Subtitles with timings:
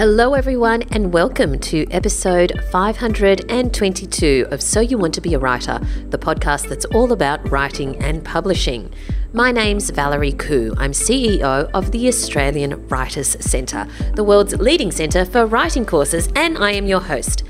[0.00, 5.78] Hello, everyone, and welcome to episode 522 of So You Want to Be a Writer,
[6.08, 8.94] the podcast that's all about writing and publishing.
[9.34, 10.74] My name's Valerie Khoo.
[10.78, 16.56] I'm CEO of the Australian Writers Centre, the world's leading centre for writing courses, and
[16.56, 17.42] I am your host.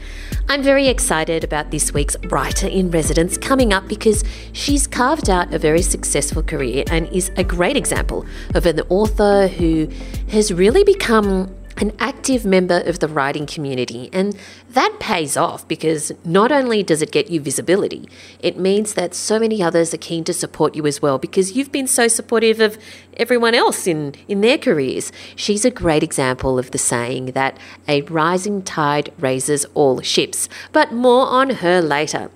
[0.48, 5.54] I'm very excited about this week's Writer in Residence coming up because she's carved out
[5.54, 8.26] a very successful career and is a great example
[8.56, 9.88] of an author who
[10.30, 14.10] has really become an active member of the writing community.
[14.12, 14.36] And
[14.68, 18.08] that pays off because not only does it get you visibility,
[18.40, 21.72] it means that so many others are keen to support you as well because you've
[21.72, 22.78] been so supportive of
[23.16, 25.10] everyone else in, in their careers.
[25.34, 27.56] She's a great example of the saying that
[27.88, 32.30] a rising tide raises all ships, but more on her later.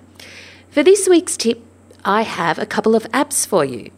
[0.71, 1.61] For this week's tip,
[2.03, 3.91] I have a couple of apps for you.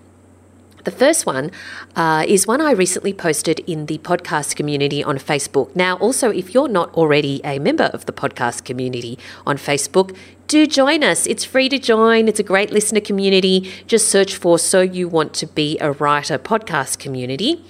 [0.87, 1.51] The first one
[1.97, 5.75] uh, is one I recently posted in the podcast community on Facebook.
[5.75, 10.15] Now, also, if you're not already a member of the podcast community on Facebook,
[10.47, 11.27] do join us.
[11.27, 12.29] It's free to join.
[12.29, 13.69] It's a great listener community.
[13.85, 17.61] Just search for So You Want to Be a Writer podcast community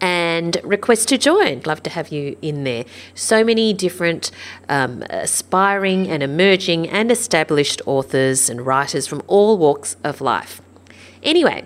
[0.00, 1.62] and request to join.
[1.66, 2.84] Love to have you in there.
[3.14, 4.32] So many different
[4.68, 10.60] um, aspiring and emerging and established authors and writers from all walks of life.
[11.22, 11.64] Anyway,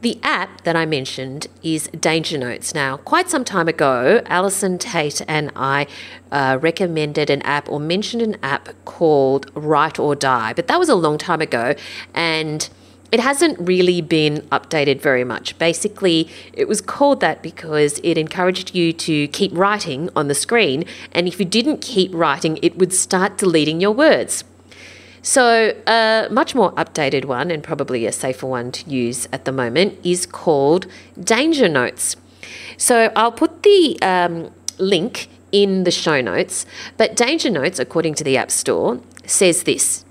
[0.00, 2.74] the app that I mentioned is Danger Notes.
[2.74, 5.86] Now, quite some time ago, Alison Tate and I
[6.30, 10.88] uh, recommended an app or mentioned an app called Write or Die, but that was
[10.88, 11.74] a long time ago
[12.14, 12.68] and
[13.10, 15.58] it hasn't really been updated very much.
[15.58, 20.84] Basically, it was called that because it encouraged you to keep writing on the screen,
[21.12, 24.44] and if you didn't keep writing, it would start deleting your words.
[25.22, 29.52] So, a much more updated one and probably a safer one to use at the
[29.52, 30.86] moment is called
[31.18, 32.16] Danger Notes.
[32.76, 38.24] So, I'll put the um, link in the show notes, but Danger Notes, according to
[38.24, 40.04] the App Store, says this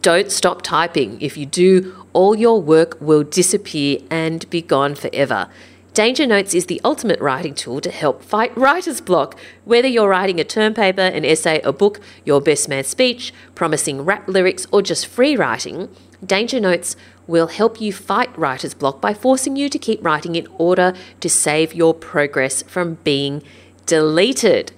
[0.00, 1.20] Don't stop typing.
[1.20, 5.48] If you do, all your work will disappear and be gone forever.
[5.94, 9.38] Danger Notes is the ultimate writing tool to help fight writer's block.
[9.66, 14.02] Whether you're writing a term paper, an essay, a book, your best man speech, promising
[14.02, 15.94] rap lyrics, or just free writing,
[16.24, 20.48] Danger Notes will help you fight writer's block by forcing you to keep writing in
[20.56, 23.42] order to save your progress from being
[23.84, 24.72] deleted.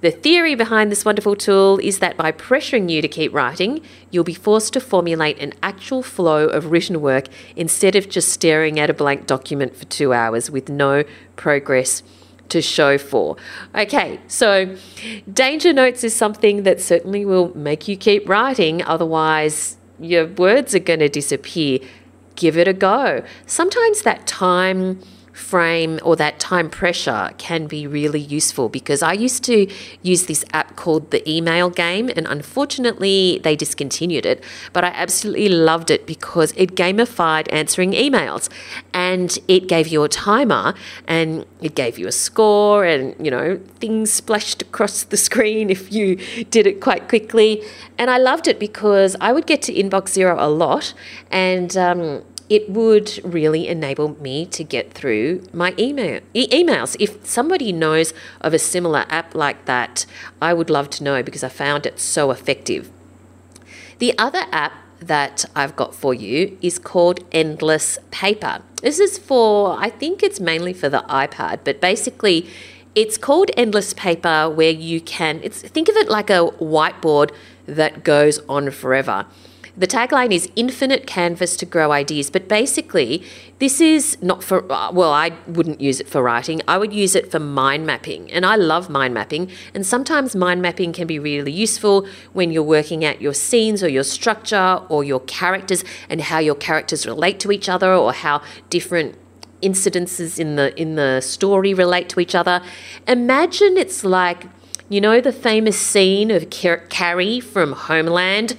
[0.00, 4.24] The theory behind this wonderful tool is that by pressuring you to keep writing, you'll
[4.24, 8.88] be forced to formulate an actual flow of written work instead of just staring at
[8.88, 11.04] a blank document for two hours with no
[11.36, 12.02] progress
[12.48, 13.36] to show for.
[13.74, 14.74] Okay, so
[15.30, 20.80] danger notes is something that certainly will make you keep writing, otherwise, your words are
[20.80, 21.78] going to disappear.
[22.36, 23.22] Give it a go.
[23.44, 25.00] Sometimes that time
[25.32, 29.70] frame or that time pressure can be really useful because I used to
[30.02, 34.42] use this app called the email game and unfortunately they discontinued it
[34.72, 38.48] but I absolutely loved it because it gamified answering emails
[38.92, 40.74] and it gave you a timer
[41.06, 45.92] and it gave you a score and you know things splashed across the screen if
[45.92, 46.16] you
[46.50, 47.62] did it quite quickly.
[47.98, 50.94] And I loved it because I would get to inbox zero a lot
[51.30, 56.96] and um, it would really enable me to get through my email e- emails.
[56.98, 60.04] If somebody knows of a similar app like that,
[60.42, 62.90] I would love to know because I found it so effective.
[64.00, 68.62] The other app that I've got for you is called Endless Paper.
[68.82, 72.48] This is for, I think it's mainly for the iPad, but basically
[72.96, 77.30] it's called Endless Paper where you can, it's think of it like a whiteboard
[77.66, 79.26] that goes on forever.
[79.76, 83.22] The tagline is infinite canvas to grow ideas, but basically,
[83.58, 86.60] this is not for, uh, well, I wouldn't use it for writing.
[86.66, 88.30] I would use it for mind mapping.
[88.32, 89.50] And I love mind mapping.
[89.74, 93.88] And sometimes mind mapping can be really useful when you're working out your scenes or
[93.88, 98.42] your structure or your characters and how your characters relate to each other or how
[98.70, 99.16] different
[99.62, 102.62] incidences in the in the story relate to each other.
[103.06, 104.46] Imagine it's like
[104.88, 108.56] you know the famous scene of Carrie from Homeland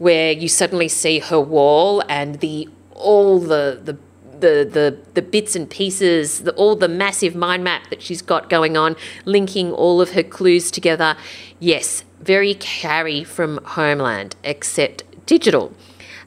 [0.00, 3.96] where you suddenly see her wall and the all the the
[4.40, 8.48] the, the, the bits and pieces, the, all the massive mind map that she's got
[8.48, 11.14] going on, linking all of her clues together.
[11.58, 15.74] Yes, very Carrie from Homeland, except digital.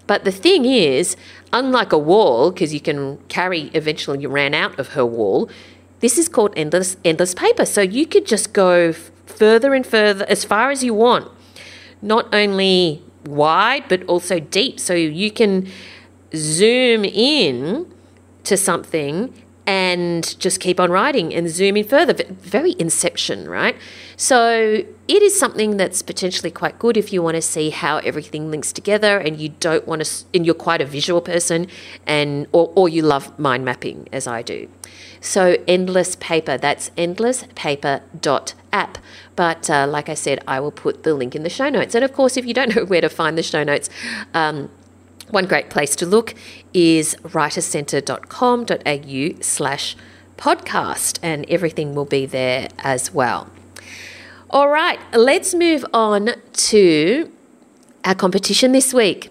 [0.06, 1.18] But the thing is,
[1.52, 5.50] unlike a wall, because you can carry eventually you ran out of her wall,
[6.00, 7.66] this is called endless endless paper.
[7.66, 8.94] So you could just go
[9.26, 11.32] further and further as far as you want.
[12.00, 14.80] Not only wide but also deep.
[14.80, 15.68] So you can
[16.36, 17.92] zoom in
[18.44, 19.34] to something
[19.66, 22.14] and just keep on writing and zoom in further.
[22.30, 23.78] Very inception, right?
[24.18, 28.52] So it is something that's potentially quite good if you want to see how everything
[28.52, 31.68] links together and you don't want to, and you're quite a visual person
[32.06, 34.68] and, or, or you love mind mapping as I do.
[35.22, 36.92] So endless paper, that's
[38.74, 38.98] endlesspaper.app.
[39.36, 41.94] But uh, like I said, I will put the link in the show notes.
[41.96, 43.90] And of course, if you don't know where to find the show notes,
[44.34, 44.70] um,
[45.30, 46.34] one great place to look
[46.74, 49.96] is writerscentre.com.au slash
[50.38, 53.50] podcast, and everything will be there as well.
[54.50, 57.32] All right, let's move on to
[58.04, 59.30] our competition this week.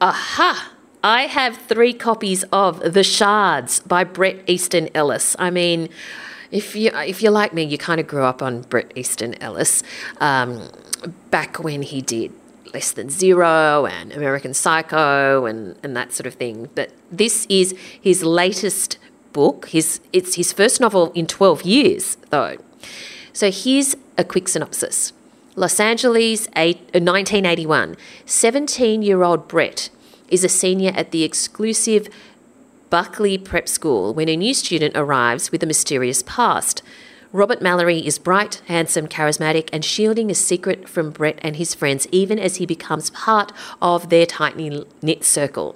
[0.00, 0.72] Aha!
[1.02, 5.34] I have three copies of The Shards by Bret Easton Ellis.
[5.38, 5.88] I mean,
[6.52, 9.82] if you if you're like me, you kind of grew up on Bret Easton Ellis
[10.20, 10.68] um,
[11.30, 12.32] back when he did
[12.72, 16.68] Less Than Zero and American Psycho and, and that sort of thing.
[16.74, 18.98] But this is his latest
[19.32, 19.68] book.
[19.68, 22.56] His, it's his first novel in 12 years, though.
[23.32, 25.12] So here's a quick synopsis
[25.56, 27.96] Los Angeles, 1981.
[28.26, 29.90] 17 year old Bret
[30.28, 32.08] is a senior at the exclusive
[32.92, 36.82] Buckley Prep School when a new student arrives with a mysterious past.
[37.32, 42.06] Robert Mallory is bright, handsome, charismatic, and shielding a secret from Bret and his friends,
[42.12, 43.50] even as he becomes part
[43.80, 45.74] of their tightly knit circle.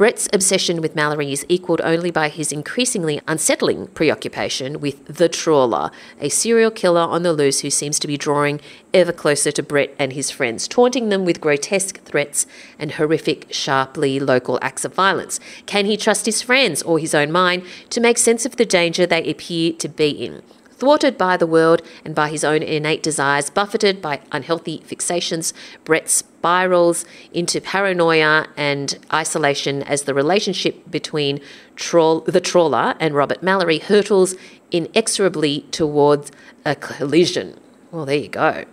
[0.00, 5.90] Bret's obsession with Mallory is equalled only by his increasingly unsettling preoccupation with the trawler,
[6.18, 8.62] a serial killer on the loose who seems to be drawing
[8.94, 12.46] ever closer to Bret and his friends, taunting them with grotesque threats
[12.78, 15.38] and horrific, sharply local acts of violence.
[15.66, 19.04] Can he trust his friends or his own mind to make sense of the danger
[19.04, 20.40] they appear to be in?
[20.80, 25.52] Thwarted by the world and by his own innate desires, buffeted by unhealthy fixations,
[25.84, 27.04] Bret spirals
[27.34, 31.40] into paranoia and isolation as the relationship between
[31.76, 34.36] troll, the trawler and Robert Mallory hurtles
[34.70, 36.32] inexorably towards
[36.64, 37.60] a collision.
[37.90, 38.64] Well, there you go.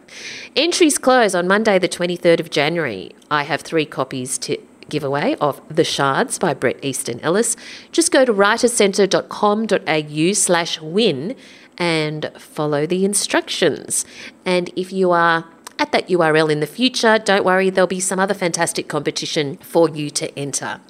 [0.55, 3.11] Entries close on Monday, the 23rd of January.
[3.29, 4.57] I have three copies to
[4.87, 7.57] giveaway of The Shards by Bret Easton Ellis.
[7.91, 11.35] Just go to writerscentre.com.au slash win
[11.77, 14.05] and follow the instructions.
[14.45, 15.45] And if you are
[15.79, 19.89] at that URL in the future, don't worry, there'll be some other fantastic competition for
[19.89, 20.81] you to enter.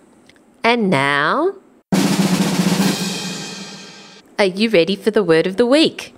[0.64, 1.56] And now,
[4.40, 6.14] are you ready for the word of the week?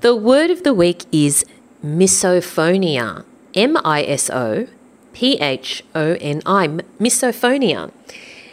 [0.00, 1.44] The word of the week is
[1.84, 3.24] misophonia.
[3.54, 4.66] M I S O
[5.12, 6.68] P H O N I.
[6.98, 7.92] Misophonia.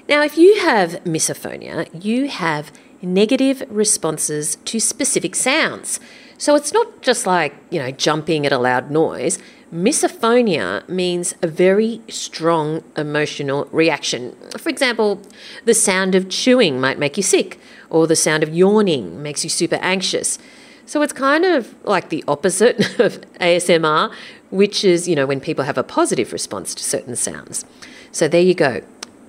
[0.09, 2.71] Now, if you have misophonia, you have
[3.01, 5.99] negative responses to specific sounds.
[6.37, 9.39] So it's not just like, you know, jumping at a loud noise.
[9.73, 14.35] Misophonia means a very strong emotional reaction.
[14.57, 15.21] For example,
[15.65, 17.59] the sound of chewing might make you sick,
[17.89, 20.37] or the sound of yawning makes you super anxious.
[20.85, 24.13] So it's kind of like the opposite of ASMR,
[24.51, 27.65] which is, you know, when people have a positive response to certain sounds.
[28.11, 28.81] So there you go.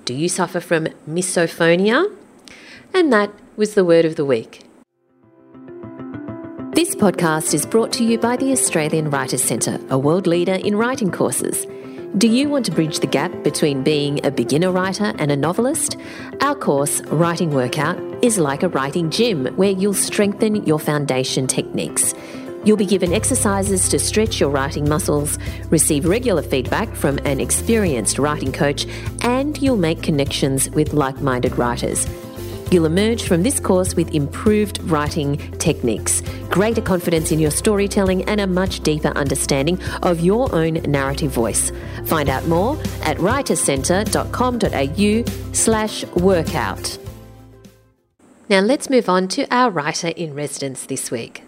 [0.05, 2.15] Do you suffer from misophonia?
[2.95, 4.65] And that was the word of the week.
[6.73, 10.77] This podcast is brought to you by the Australian Writers Centre, a world leader in
[10.77, 11.67] writing courses.
[12.17, 15.97] Do you want to bridge the gap between being a beginner writer and a novelist?
[16.41, 22.15] Our course, Writing Workout, is like a writing gym where you'll strengthen your foundation techniques.
[22.65, 25.39] You'll be given exercises to stretch your writing muscles,
[25.71, 28.87] receive regular feedback from an experienced writing coach,
[29.23, 32.07] and you'll make connections with like minded writers.
[32.71, 38.41] You'll emerge from this course with improved writing techniques, greater confidence in your storytelling, and
[38.41, 41.73] a much deeper understanding of your own narrative voice.
[42.05, 46.99] Find out more at writerscentre.com.au slash workout.
[48.51, 51.43] Now let's move on to our writer in residence this week.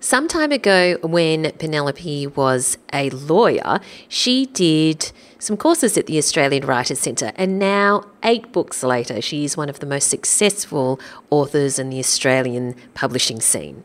[0.00, 6.66] Some time ago, when Penelope was a lawyer, she did some courses at the Australian
[6.66, 10.98] Writers Centre, and now, eight books later, she is one of the most successful
[11.30, 13.84] authors in the Australian publishing scene.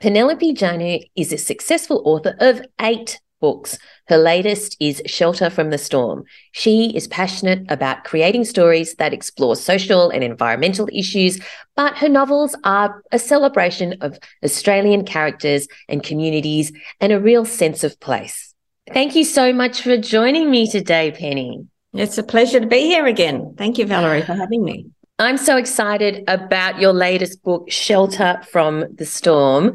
[0.00, 3.78] Penelope Janu is a successful author of eight books.
[4.08, 6.24] Her latest is Shelter from the Storm.
[6.52, 11.38] She is passionate about creating stories that explore social and environmental issues,
[11.76, 17.84] but her novels are a celebration of Australian characters and communities and a real sense
[17.84, 18.53] of place.
[18.92, 21.66] Thank you so much for joining me today, Penny.
[21.94, 23.54] It's a pleasure to be here again.
[23.56, 24.86] Thank you, Valerie, for having me.
[25.18, 29.74] I'm so excited about your latest book, Shelter from the Storm.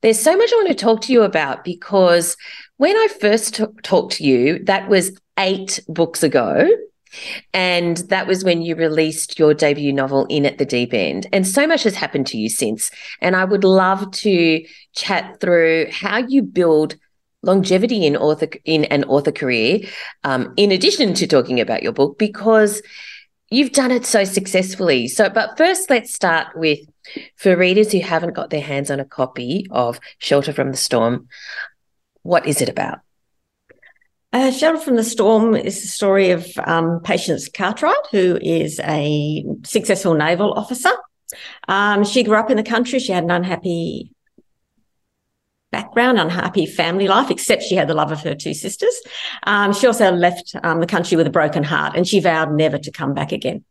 [0.00, 2.36] There's so much I want to talk to you about because
[2.78, 6.66] when I first t- talked to you, that was eight books ago.
[7.52, 11.26] And that was when you released your debut novel, In at the Deep End.
[11.32, 12.90] And so much has happened to you since.
[13.20, 16.96] And I would love to chat through how you build
[17.46, 19.80] longevity in author in an author career,
[20.24, 22.82] um, in addition to talking about your book, because
[23.50, 25.08] you've done it so successfully.
[25.08, 26.80] So, but first, let's start with
[27.36, 31.28] for readers who haven't got their hands on a copy of Shelter from the Storm.
[32.22, 32.98] What is it about?
[34.32, 39.44] Uh, Shelter from the Storm is the story of um, Patience Cartwright, who is a
[39.64, 40.90] successful naval officer.
[41.68, 42.98] Um, she grew up in the country.
[42.98, 44.12] She had an unhappy
[45.76, 48.96] background, unhappy family life, except she had the love of her two sisters.
[49.42, 52.78] Um, she also left um, the country with a broken heart and she vowed never
[52.78, 53.62] to come back again.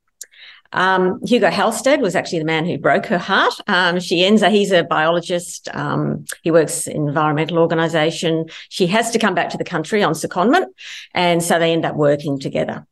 [0.71, 3.53] Um, Hugo Halstead was actually the man who broke her heart.
[3.67, 5.67] Um, she ends, up, he's a biologist.
[5.73, 8.45] Um, he works in environmental organisation.
[8.69, 10.65] She has to come back to the country on secondment.
[11.13, 12.85] And so they end up working together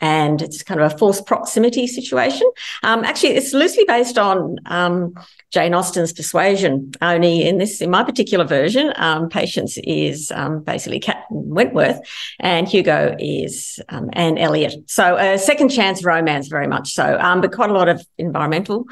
[0.00, 2.48] and it's kind of a forced proximity situation.
[2.82, 5.14] Um, actually, it's loosely based on um,
[5.50, 6.92] Jane Austen's Persuasion.
[7.00, 12.00] Only in this, in my particular version, um, Patience is um, basically Captain Wentworth,
[12.38, 14.74] and Hugo is um, Anne Elliot.
[14.86, 18.86] So a second chance romance, very much so, um, but quite a lot of environmental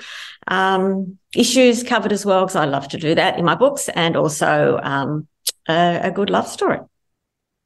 [1.34, 4.78] issues covered as well, because I love to do that in my books, and also
[4.82, 5.22] a,
[5.68, 6.80] a good love story.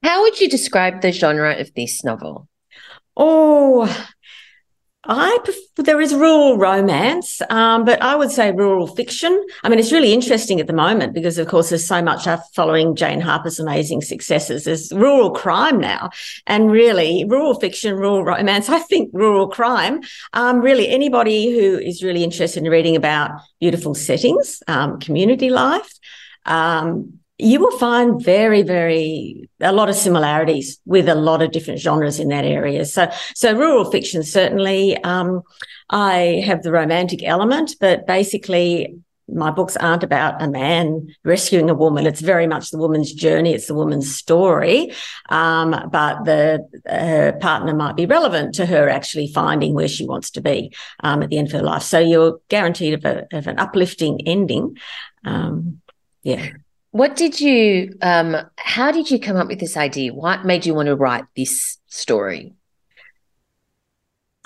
[0.02, 2.48] How would you describe the genre of this novel?
[3.16, 3.86] Oh,
[5.04, 9.44] I prefer, there is rural romance, um, but I would say rural fiction.
[9.64, 12.94] I mean, it's really interesting at the moment because, of course, there's so much following
[12.94, 14.64] Jane Harper's amazing successes.
[14.64, 16.10] There's rural crime now,
[16.46, 18.68] and really, rural fiction, rural romance.
[18.68, 20.02] I think rural crime.
[20.34, 25.92] Um, really, anybody who is really interested in reading about beautiful settings, um, community life,
[26.44, 31.80] um, you will find very, very a lot of similarities with a lot of different
[31.80, 32.84] genres in that area.
[32.84, 34.96] So, so rural fiction certainly.
[35.04, 35.42] Um,
[35.90, 38.96] I have the romantic element, but basically,
[39.32, 42.06] my books aren't about a man rescuing a woman.
[42.06, 43.54] It's very much the woman's journey.
[43.54, 44.92] It's the woman's story.
[45.28, 50.30] Um, but the uh, partner might be relevant to her actually finding where she wants
[50.32, 51.82] to be um, at the end of her life.
[51.82, 54.76] So you're guaranteed of, a, of an uplifting ending.
[55.24, 55.80] Um,
[56.22, 56.50] yeah.
[56.92, 60.12] What did you, um, how did you come up with this idea?
[60.12, 62.54] What made you want to write this story?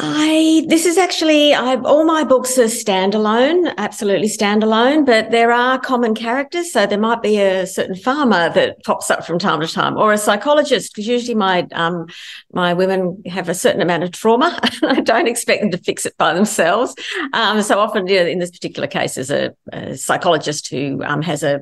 [0.00, 5.78] I this is actually I all my books are standalone, absolutely standalone, but there are
[5.78, 6.72] common characters.
[6.72, 10.12] So there might be a certain farmer that pops up from time to time, or
[10.12, 12.08] a psychologist, because usually my um
[12.52, 14.58] my women have a certain amount of trauma.
[14.82, 16.96] I don't expect them to fix it by themselves.
[17.32, 21.22] Um, so often, you know, in this particular case, there's a, a psychologist who um,
[21.22, 21.60] has a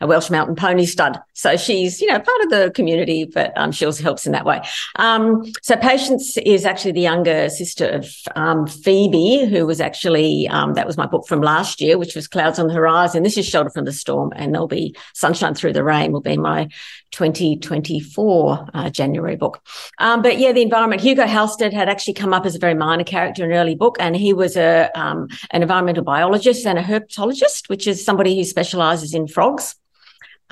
[0.00, 1.20] a Welsh mountain pony stud.
[1.32, 4.44] So she's, you know, part of the community, but um, she also helps in that
[4.44, 4.60] way.
[4.96, 10.74] Um, so Patience is actually the younger sister of um, Phoebe, who was actually, um,
[10.74, 13.22] that was my book from last year, which was Clouds on the Horizon.
[13.22, 16.36] This is Shelter from the Storm, and there'll be Sunshine Through the Rain will be
[16.36, 16.68] my
[17.12, 19.60] 2024 uh, January book.
[19.98, 23.04] Um, but yeah, the environment, Hugo Halstead had actually come up as a very minor
[23.04, 26.82] character in an early book, and he was a um, an environmental biologist and a
[26.82, 29.76] herpetologist, which is somebody who specializes in frogs.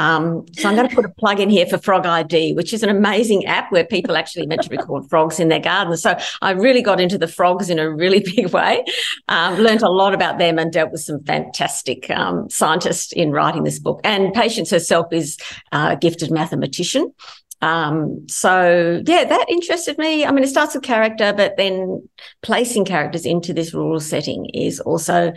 [0.00, 2.83] Um, so I'm going to put a plug in here for Frog ID, which is
[2.83, 6.00] an amazing app where people actually meant to record frogs in their gardens.
[6.00, 8.83] So I really got into the frogs in a really big way,
[9.28, 13.64] um, learned a lot about them and dealt with some fantastic um, scientists in writing
[13.64, 14.00] this book.
[14.02, 15.37] And Patience herself is
[15.71, 17.12] a gifted mathematician.
[17.61, 20.25] Um, so yeah, that interested me.
[20.25, 22.09] I mean, it starts with character, but then
[22.40, 25.35] placing characters into this rural setting is also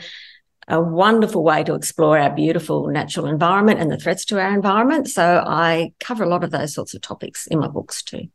[0.68, 5.10] a wonderful way to explore our beautiful natural environment and the threats to our environment.
[5.10, 8.28] So I cover a lot of those sorts of topics in my books too.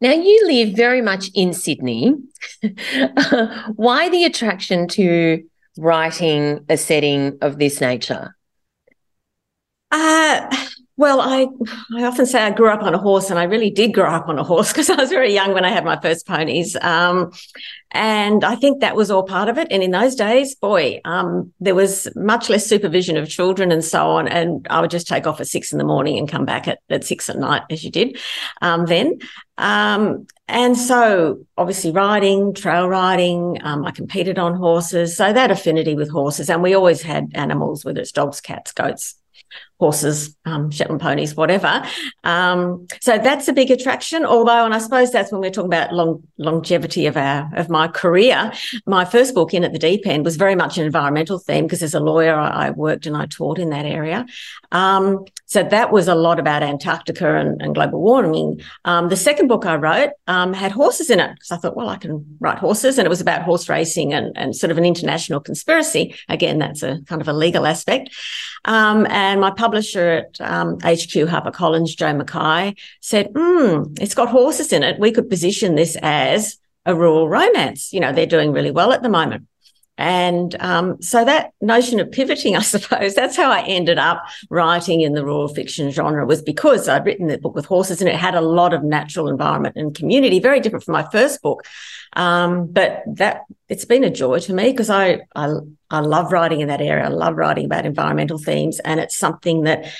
[0.00, 2.14] Now, you live very much in Sydney.
[3.76, 5.42] Why the attraction to
[5.78, 8.36] writing a setting of this nature?
[9.90, 10.66] Uh,
[10.98, 11.46] well, I
[11.94, 14.28] I often say I grew up on a horse, and I really did grow up
[14.28, 17.32] on a horse because I was very young when I had my first ponies, um,
[17.92, 19.68] and I think that was all part of it.
[19.70, 24.06] And in those days, boy, um, there was much less supervision of children and so
[24.08, 26.66] on, and I would just take off at six in the morning and come back
[26.66, 28.18] at, at six at night, as you did
[28.62, 29.18] um, then.
[29.58, 35.94] Um, and so, obviously, riding, trail riding, um, I competed on horses, so that affinity
[35.94, 39.16] with horses, and we always had animals, whether it's dogs, cats, goats
[39.78, 41.84] horses, um, Shetland ponies, whatever.
[42.24, 44.24] Um, so that's a big attraction.
[44.24, 47.88] Although, and I suppose that's when we're talking about long, longevity of our of my
[47.88, 48.52] career.
[48.86, 51.82] My first book, In at the Deep End, was very much an environmental theme because
[51.82, 54.26] as a lawyer, I, I worked and I taught in that area.
[54.72, 58.60] Um, so that was a lot about Antarctica and, and global warming.
[58.84, 61.88] Um, the second book I wrote um, had horses in it because I thought, well,
[61.88, 64.84] I can write horses, and it was about horse racing and, and sort of an
[64.84, 66.16] international conspiracy.
[66.28, 68.10] Again, that's a kind of a legal aspect.
[68.64, 74.72] Um, and my publisher at um, HQ HarperCollins, Jo Mackay, said, hmm, it's got horses
[74.72, 75.00] in it.
[75.00, 77.92] We could position this as a rural romance.
[77.92, 79.48] You know, they're doing really well at the moment.
[79.98, 85.00] And um, so that notion of pivoting, I suppose, that's how I ended up writing
[85.00, 88.16] in the rural fiction genre was because I'd written the book with horses and it
[88.16, 91.64] had a lot of natural environment and community, very different from my first book.
[92.14, 95.54] Um, but that it's been a joy to me because I, I
[95.90, 97.04] I love writing in that area.
[97.04, 99.92] I love writing about environmental themes, and it's something that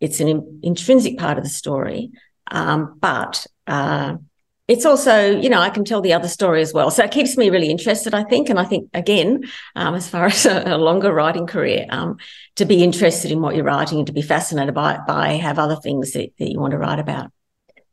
[0.00, 2.10] it's an in, intrinsic part of the story.
[2.50, 4.16] Um, but uh,
[4.66, 6.90] it's also, you know, I can tell the other story as well.
[6.90, 8.48] So it keeps me really interested, I think.
[8.48, 9.44] And I think, again,
[9.76, 12.16] um, as far as a, a longer writing career, um,
[12.56, 15.58] to be interested in what you're writing and to be fascinated by it, by have
[15.58, 17.30] other things that, that you want to write about.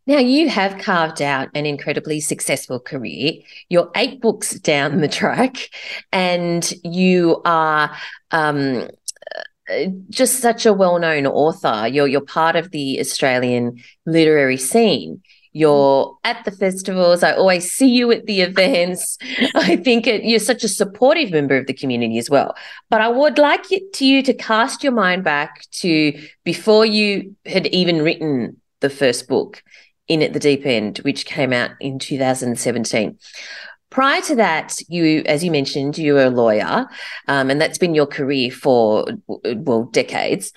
[0.08, 3.34] Now, you have carved out an incredibly successful career.
[3.70, 5.70] You're eight books down the track,
[6.12, 7.96] and you are
[8.32, 8.88] um,
[9.70, 11.88] uh, just such a well known author.
[11.88, 15.22] You're, you're part of the Australian literary scene.
[15.54, 17.24] You're at the festivals.
[17.24, 19.18] I always see you at the events.
[19.56, 22.56] I think it, you're such a supportive member of the community as well.
[22.90, 27.36] But I would like it to you to cast your mind back to before you
[27.46, 29.62] had even written the first book,
[30.08, 33.18] In at the Deep End, which came out in 2017.
[33.92, 36.88] Prior to that, you, as you mentioned, you were a lawyer,
[37.28, 40.54] um, and that's been your career for well decades.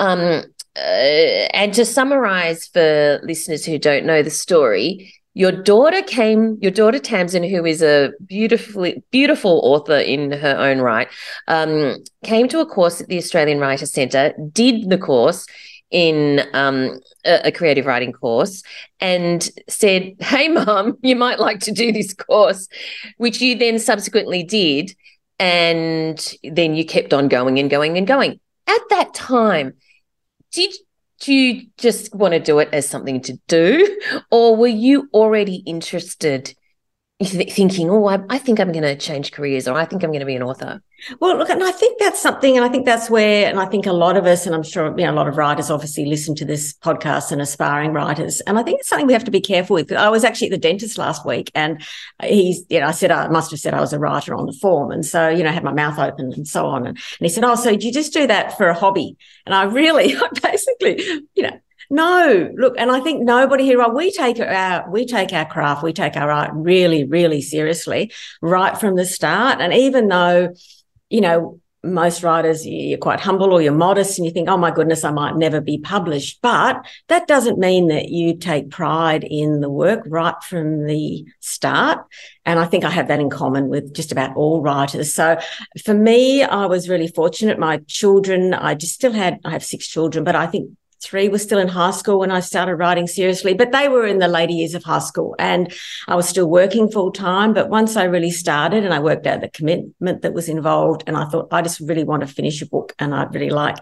[0.00, 0.42] Um,
[0.76, 6.70] uh, and to summarize for listeners who don't know the story, your daughter came, your
[6.70, 11.08] daughter Tamsin, who is a beautifully beautiful author in her own right,
[11.48, 15.46] um, came to a course at the Australian Writer Centre, did the course
[15.90, 18.62] in um, a, a, creative writing course,
[19.00, 22.68] and said, "Hey, mum, you might like to do this course,"
[23.16, 24.94] which you then subsequently did,
[25.38, 28.40] and then you kept on going and going and going.
[28.66, 29.74] At that time,
[30.52, 30.74] did
[31.24, 36.54] you just want to do it as something to do, or were you already interested
[37.24, 40.20] thinking, oh, I, I think I'm going to change careers or I think I'm going
[40.20, 40.82] to be an author?
[41.20, 43.86] Well, look, and I think that's something, and I think that's where, and I think
[43.86, 46.36] a lot of us, and I'm sure you know, a lot of writers obviously listen
[46.36, 49.40] to this podcast and aspiring writers, and I think it's something we have to be
[49.40, 49.90] careful with.
[49.90, 51.82] I was actually at the dentist last week, and
[52.22, 54.52] he's, you know, I said I must have said I was a writer on the
[54.52, 57.28] form, and so you know, had my mouth open and so on, and, and he
[57.28, 61.02] said, "Oh, so do you just do that for a hobby?" And I really, basically,
[61.34, 61.58] you know,
[61.92, 65.92] no, look, and I think nobody here, we take our, we take our craft, we
[65.92, 69.60] take our art really, really seriously right from the start.
[69.60, 70.54] And even though,
[71.10, 74.70] you know, most writers, you're quite humble or you're modest and you think, oh my
[74.70, 76.40] goodness, I might never be published.
[76.40, 81.98] But that doesn't mean that you take pride in the work right from the start.
[82.46, 85.12] And I think I have that in common with just about all writers.
[85.12, 85.38] So
[85.84, 87.58] for me, I was really fortunate.
[87.58, 90.70] My children, I just still had, I have six children, but I think
[91.02, 94.18] three were still in high school when I started writing seriously, but they were in
[94.18, 95.72] the later years of high school and
[96.08, 97.52] I was still working full time.
[97.52, 101.16] But once I really started and I worked out the commitment that was involved, and
[101.16, 103.76] I thought, I just really want to finish a book and I'd really like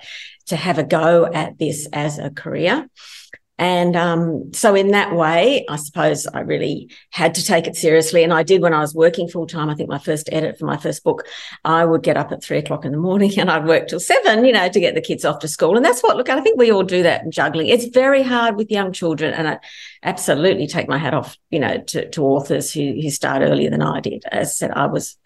[0.47, 2.89] to have a go at this as a career.
[3.61, 8.25] And um, so, in that way, I suppose I really had to take it seriously.
[8.25, 9.69] And I did when I was working full time.
[9.69, 11.27] I think my first edit for my first book,
[11.63, 14.47] I would get up at three o'clock in the morning and I'd work till seven,
[14.47, 15.77] you know, to get the kids off to school.
[15.77, 17.67] And that's what, look, I think we all do that juggling.
[17.67, 19.35] It's very hard with young children.
[19.35, 19.59] And I
[20.03, 23.83] absolutely take my hat off, you know, to, to authors who, who start earlier than
[23.83, 24.25] I did.
[24.33, 25.19] As I said, I was,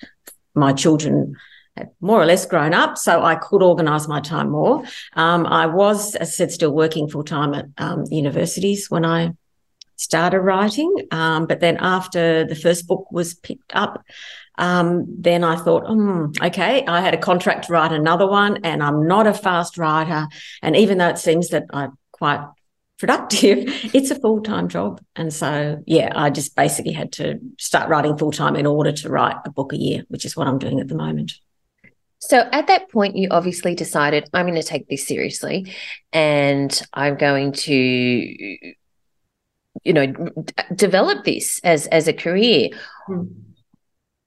[0.57, 1.37] my children
[1.77, 4.85] had more or less grown up, so I could organise my time more.
[5.15, 9.33] Um, I was, as I said, still working full time at um, universities when I
[9.97, 10.95] started writing.
[11.11, 14.05] Um, but then after the first book was picked up,
[14.57, 18.83] um, then I thought, hmm, okay, I had a contract to write another one, and
[18.83, 20.29] I'm not a fast writer.
[20.63, 22.41] And even though it seems that I'm quite
[22.99, 25.01] productive, it's a full time job.
[25.17, 29.09] And so, yeah, I just basically had to start writing full time in order to
[29.09, 31.33] write a book a year, which is what I'm doing at the moment.
[32.29, 35.75] So at that point, you obviously decided, I'm going to take this seriously
[36.13, 38.75] and I'm going to, you
[39.93, 42.71] know, d- develop this as, as a career.
[43.09, 43.31] Mm.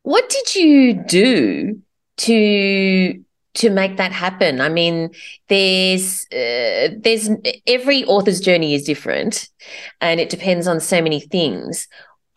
[0.04, 1.82] What did you do
[2.18, 3.24] to
[3.56, 4.62] to make that happen?
[4.62, 5.10] I mean,
[5.50, 7.30] there's uh, there's
[7.66, 9.50] every author's journey is different,
[10.00, 11.88] and it depends on so many things.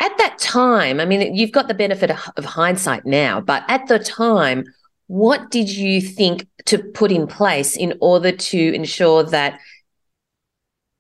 [0.01, 3.87] At that time, I mean, you've got the benefit of, of hindsight now, but at
[3.87, 4.64] the time,
[5.11, 9.59] what did you think to put in place in order to ensure that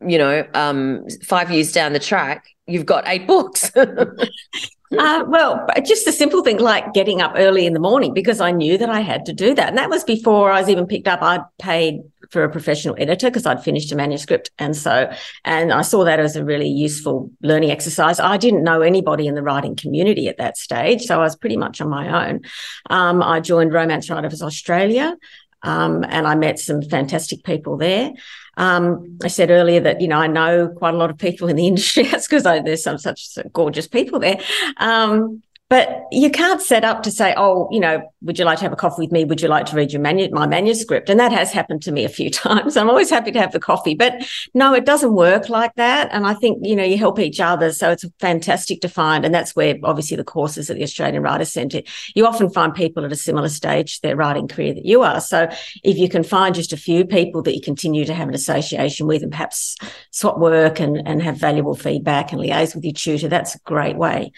[0.04, 3.70] you know, um, five years down the track, you've got eight books.
[4.98, 8.50] Uh, well, just a simple thing like getting up early in the morning because I
[8.50, 9.68] knew that I had to do that.
[9.68, 11.22] And that was before I was even picked up.
[11.22, 12.00] I'd paid
[12.30, 14.50] for a professional editor because I'd finished a manuscript.
[14.58, 15.12] And so,
[15.44, 18.18] and I saw that as a really useful learning exercise.
[18.18, 21.02] I didn't know anybody in the writing community at that stage.
[21.02, 22.40] So I was pretty much on my own.
[22.88, 25.16] Um, I joined Romance Writers Australia.
[25.62, 28.12] Um, and I met some fantastic people there.
[28.60, 31.56] Um, I said earlier that you know I know quite a lot of people in
[31.56, 32.04] the industry.
[32.04, 34.38] That's because there's some such gorgeous people there.
[34.76, 38.64] Um, but you can't set up to say, oh, you know, would you like to
[38.64, 39.24] have a coffee with me?
[39.24, 41.08] Would you like to read your manu- my manuscript?
[41.08, 42.76] And that has happened to me a few times.
[42.76, 46.08] I'm always happy to have the coffee, but no, it doesn't work like that.
[46.10, 47.70] And I think, you know, you help each other.
[47.72, 49.24] So it's fantastic to find.
[49.24, 51.82] And that's where obviously the courses at the Australian Writers Centre,
[52.16, 55.20] you often find people at a similar stage their writing career that you are.
[55.20, 55.48] So
[55.84, 59.06] if you can find just a few people that you continue to have an association
[59.06, 59.76] with and perhaps
[60.10, 63.96] swap work and, and have valuable feedback and liaise with your tutor, that's a great
[63.96, 64.32] way.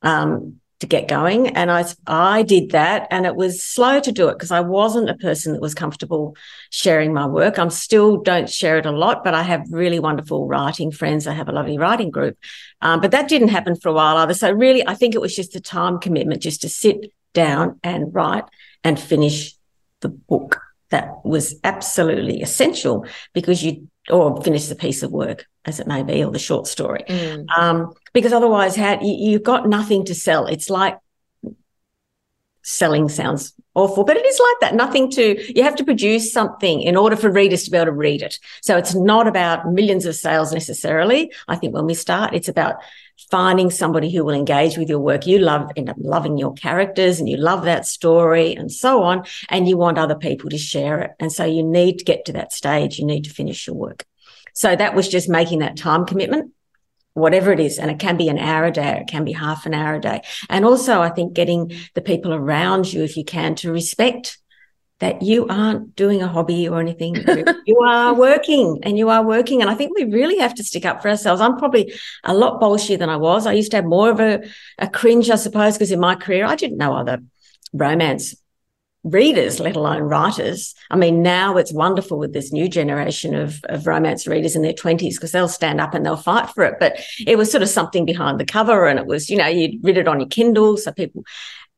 [0.00, 1.46] Um, to get going.
[1.56, 5.08] And I, I did that and it was slow to do it because I wasn't
[5.08, 6.36] a person that was comfortable
[6.70, 7.56] sharing my work.
[7.56, 11.28] I'm still don't share it a lot, but I have really wonderful writing friends.
[11.28, 12.36] I have a lovely writing group.
[12.80, 14.34] Um, but that didn't happen for a while either.
[14.34, 18.12] So really, I think it was just the time commitment just to sit down and
[18.12, 18.44] write
[18.82, 19.54] and finish
[20.00, 20.60] the book.
[20.90, 26.02] That was absolutely essential because you or finish the piece of work as it may
[26.02, 27.04] be, or the short story.
[27.08, 27.46] Mm.
[27.56, 30.46] Um, because otherwise, how, you, you've got nothing to sell.
[30.46, 30.98] It's like
[32.62, 34.74] selling sounds awful, but it is like that.
[34.74, 37.92] Nothing to, you have to produce something in order for readers to be able to
[37.92, 38.38] read it.
[38.60, 41.32] So it's not about millions of sales necessarily.
[41.48, 42.76] I think when we start, it's about
[43.30, 45.26] finding somebody who will engage with your work.
[45.26, 49.24] You love, end up loving your characters and you love that story and so on.
[49.48, 51.12] And you want other people to share it.
[51.18, 52.98] And so you need to get to that stage.
[52.98, 54.04] You need to finish your work.
[54.54, 56.52] So that was just making that time commitment,
[57.14, 57.78] whatever it is.
[57.78, 60.00] And it can be an hour a day, it can be half an hour a
[60.00, 60.22] day.
[60.48, 64.38] And also, I think getting the people around you, if you can, to respect
[65.02, 67.16] that you aren't doing a hobby or anything.
[67.66, 69.60] you are working and you are working.
[69.60, 71.40] And I think we really have to stick up for ourselves.
[71.40, 73.44] I'm probably a lot bolshier than I was.
[73.44, 74.44] I used to have more of a,
[74.78, 77.18] a cringe, I suppose, because in my career, I didn't know other
[77.72, 78.36] romance
[79.04, 80.74] readers, let alone writers.
[80.90, 84.72] I mean, now it's wonderful with this new generation of, of romance readers in their
[84.72, 86.76] 20s because they'll stand up and they'll fight for it.
[86.78, 89.82] But it was sort of something behind the cover and it was, you know, you'd
[89.82, 90.76] read it on your Kindle.
[90.76, 91.24] So people,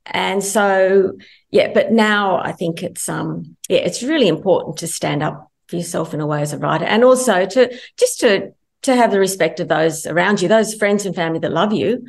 [0.06, 1.12] and so,
[1.50, 5.76] yeah, but now I think it's, um, yeah, it's really important to stand up for
[5.76, 9.18] yourself in a way as a writer and also to just to, to have the
[9.18, 12.04] respect of those around you, those friends and family that love you,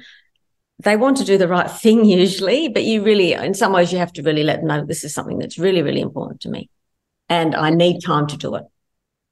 [0.79, 3.97] they want to do the right thing usually, but you really, in some ways, you
[3.97, 6.69] have to really let them know this is something that's really, really important to me.
[7.29, 8.63] And I need time to do it.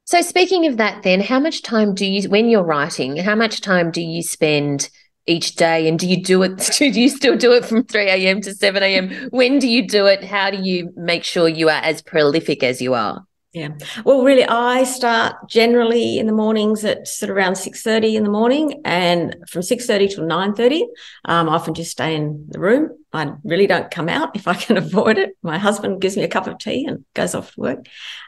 [0.05, 3.61] So, speaking of that, then, how much time do you, when you're writing, how much
[3.61, 4.89] time do you spend
[5.27, 5.87] each day?
[5.87, 8.41] And do you do it, do you still do it from 3 a.m.
[8.41, 9.29] to 7 a.m.?
[9.31, 10.23] When do you do it?
[10.23, 13.25] How do you make sure you are as prolific as you are?
[13.53, 13.69] Yeah.
[14.03, 18.23] Well, really, I start generally in the mornings at sort of around six thirty in
[18.23, 20.87] the morning, and from six thirty till nine thirty,
[21.25, 22.89] um, I often just stay in the room.
[23.13, 25.37] I really don't come out if I can avoid it.
[25.43, 27.85] My husband gives me a cup of tea and goes off to work.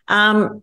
[0.08, 0.62] Um,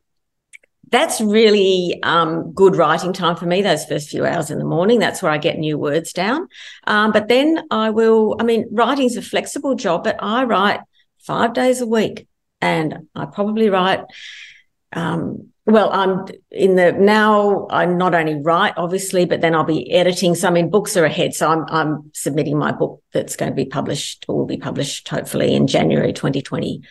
[0.90, 3.62] that's really um, good writing time for me.
[3.62, 5.00] Those first few hours in the morning.
[5.00, 6.46] That's where I get new words down.
[6.86, 8.36] Um, but then I will.
[8.38, 10.78] I mean, writing's a flexible job, but I write
[11.18, 12.28] five days a week,
[12.60, 14.04] and I probably write
[14.92, 17.68] um, well, I'm in the now.
[17.70, 20.34] I not only write, obviously, but then I'll be editing.
[20.34, 21.34] So I mean, books are ahead.
[21.34, 25.08] So I'm I'm submitting my book that's going to be published or will be published
[25.08, 26.82] hopefully in January 2020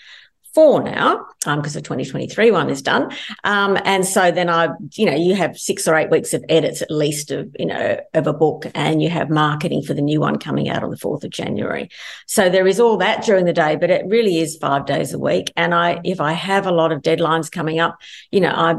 [0.53, 3.11] four now because um, the 2023 one is done.
[3.43, 6.81] Um, and so then I, you know, you have six or eight weeks of edits
[6.81, 10.19] at least of, you know, of a book and you have marketing for the new
[10.19, 11.89] one coming out on the 4th of January.
[12.27, 15.19] So there is all that during the day, but it really is five days a
[15.19, 15.51] week.
[15.55, 17.97] And I, if I have a lot of deadlines coming up,
[18.31, 18.75] you know, I,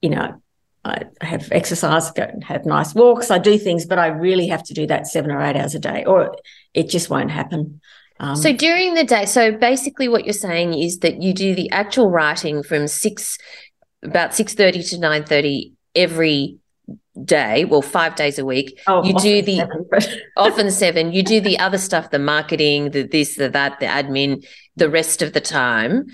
[0.00, 0.40] you know,
[0.84, 4.64] I have exercise, go and have nice walks, I do things, but I really have
[4.64, 6.36] to do that seven or eight hours a day, or
[6.72, 7.80] it just won't happen.
[8.20, 11.70] Um, so during the day, so basically what you're saying is that you do the
[11.70, 13.38] actual writing from six,
[14.02, 16.58] about six thirty to nine thirty every
[17.24, 18.78] day, well, five days a week.
[18.86, 21.12] Oh, you do the seven, often seven.
[21.12, 24.44] You do the other stuff, the marketing, the this, the that, the admin,
[24.76, 26.06] the rest of the time.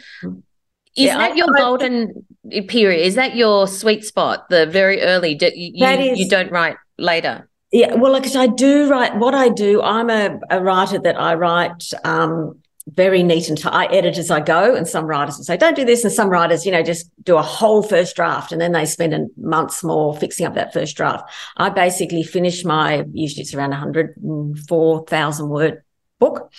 [0.96, 2.26] Is Yeah, that I- your I- golden
[2.68, 3.00] period?
[3.04, 4.48] Is that your sweet spot?
[4.50, 5.34] The very early.
[5.34, 7.48] Do, you, That you don't write later.
[7.74, 9.82] Yeah, well, because I do write what I do.
[9.82, 12.56] I'm a, a writer that I write um,
[12.86, 14.76] very neat and t- I edit as I go.
[14.76, 17.36] And some writers will say, "Don't do this," and some writers, you know, just do
[17.36, 20.96] a whole first draft and then they spend a months more fixing up that first
[20.96, 21.28] draft.
[21.56, 25.82] I basically finish my usually it's around 104,000 word
[26.24, 26.50] book.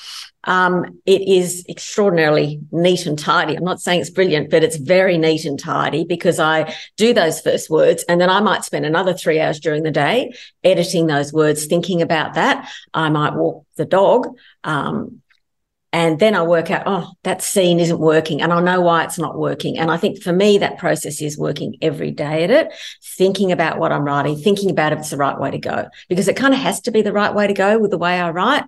[0.43, 3.55] Um, it is extraordinarily neat and tidy.
[3.55, 7.41] I'm not saying it's brilliant, but it's very neat and tidy because I do those
[7.41, 11.33] first words and then I might spend another three hours during the day editing those
[11.33, 12.69] words, thinking about that.
[12.93, 14.27] I might walk the dog.
[14.63, 15.21] Um,
[15.95, 18.41] and then I work out, oh, that scene isn't working.
[18.41, 19.77] And I know why it's not working.
[19.77, 22.73] And I think for me, that process is working every day at it,
[23.17, 26.27] thinking about what I'm writing, thinking about if it's the right way to go, because
[26.27, 28.31] it kind of has to be the right way to go with the way I
[28.31, 28.65] write.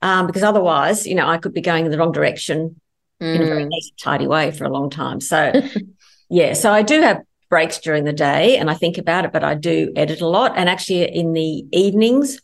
[0.00, 2.80] Um, because otherwise, you know, I could be going in the wrong direction
[3.20, 3.68] in a very Mm.
[3.68, 5.20] neat, tidy way for a long time.
[5.20, 5.52] So,
[6.30, 9.42] yeah, so I do have breaks during the day and I think about it, but
[9.42, 10.52] I do edit a lot.
[10.56, 12.40] And actually, in the evenings,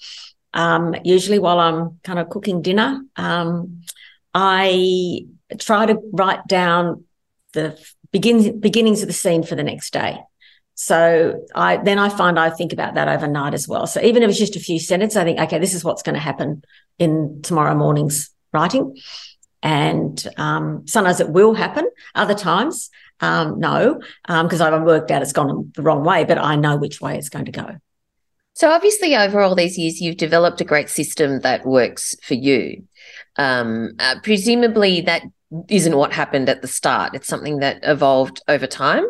[0.52, 3.82] um, usually while I'm kind of cooking dinner, um,
[4.32, 5.26] I
[5.58, 7.04] try to write down
[7.52, 7.78] the
[8.10, 10.18] begin, beginnings of the scene for the next day.
[10.74, 13.86] So I then I find I think about that overnight as well.
[13.86, 16.14] So even if it's just a few sentences, I think, okay, this is what's going
[16.14, 16.62] to happen
[16.98, 18.96] in tomorrow morning's writing.
[19.62, 21.88] And um, sometimes it will happen.
[22.14, 26.56] Other times, um, no, because I've worked out it's gone the wrong way, but I
[26.56, 27.76] know which way it's going to go.
[28.54, 32.84] So obviously, over all these years, you've developed a great system that works for you.
[33.36, 35.22] Um, uh, presumably, that
[35.68, 37.14] isn't what happened at the start.
[37.14, 39.04] It's something that evolved over time.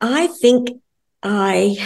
[0.00, 0.80] I think
[1.22, 1.76] I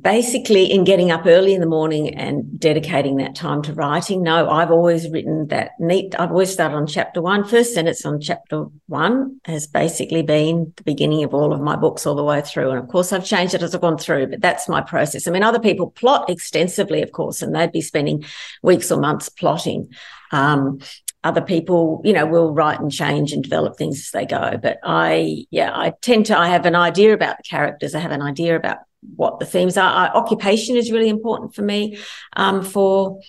[0.00, 4.48] basically, in getting up early in the morning and dedicating that time to writing, no,
[4.48, 6.18] I've always written that neat.
[6.18, 7.44] I've always started on chapter one.
[7.44, 12.06] First sentence on chapter one has basically been the beginning of all of my books
[12.06, 12.70] all the way through.
[12.70, 15.28] And of course, I've changed it as I've gone through, but that's my process.
[15.28, 18.24] I mean, other people plot extensively, of course, and they'd be spending
[18.62, 19.92] weeks or months plotting.
[20.32, 20.80] Um,
[21.24, 24.58] other people, you know, will write and change and develop things as they go.
[24.62, 27.94] But I, yeah, I tend to, I have an idea about the characters.
[27.94, 28.78] I have an idea about
[29.16, 29.90] what the themes are.
[29.90, 31.98] I, occupation is really important for me,
[32.36, 33.20] um, for,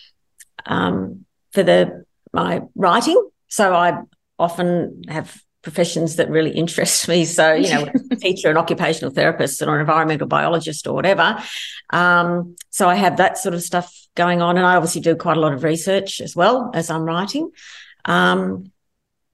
[0.65, 3.29] um, for the, my writing.
[3.47, 4.01] So I
[4.37, 7.25] often have professions that really interest me.
[7.25, 7.91] So, you know,
[8.21, 11.37] teacher, an occupational therapist, or an environmental biologist, or whatever.
[11.89, 15.37] Um, so I have that sort of stuff going on, and I obviously do quite
[15.37, 17.51] a lot of research as well as I'm writing.
[18.05, 18.71] Um,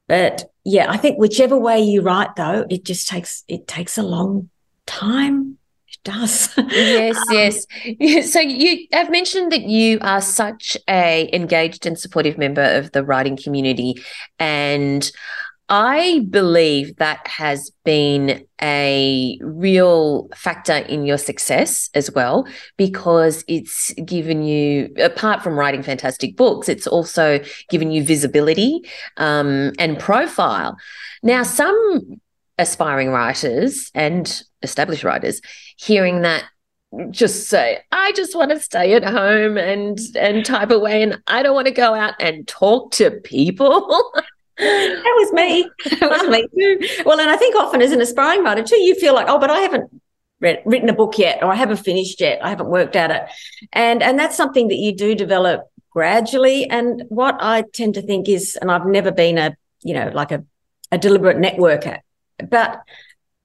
[0.07, 4.03] but yeah, I think whichever way you write, though, it just takes it takes a
[4.03, 4.49] long
[4.85, 5.57] time.
[5.87, 6.53] It does.
[6.57, 8.33] yes, yes.
[8.33, 13.03] So you have mentioned that you are such a engaged and supportive member of the
[13.03, 13.95] writing community,
[14.39, 15.09] and
[15.67, 22.47] I believe that has been a real factor in your success as well,
[22.77, 28.81] because it's given you, apart from writing fantastic books, it's also given you visibility
[29.17, 30.77] um, and profile.
[31.23, 32.19] Now, some
[32.57, 35.41] aspiring writers and established writers
[35.77, 36.45] hearing that
[37.09, 41.43] just say i just want to stay at home and and type away and i
[41.43, 44.13] don't want to go out and talk to people
[44.57, 45.69] that was me.
[45.99, 47.03] That was me too.
[47.05, 49.49] Well, and I think often as an aspiring writer too, you feel like, oh, but
[49.49, 49.89] I haven't
[50.39, 53.23] read, written a book yet, or I haven't finished yet, I haven't worked at it,
[53.73, 56.69] and and that's something that you do develop gradually.
[56.69, 60.31] And what I tend to think is, and I've never been a you know like
[60.31, 60.43] a
[60.91, 61.99] a deliberate networker,
[62.49, 62.81] but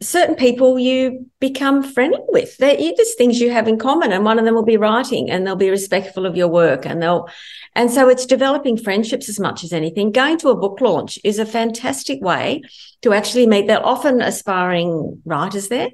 [0.02, 2.56] certain people you become friendly with.
[2.56, 5.46] They're just things you have in common, and one of them will be writing, and
[5.46, 7.28] they'll be respectful of your work, and they'll,
[7.74, 10.10] and so it's developing friendships as much as anything.
[10.10, 12.62] Going to a book launch is a fantastic way
[13.02, 13.66] to actually meet.
[13.66, 15.90] They're often aspiring writers there.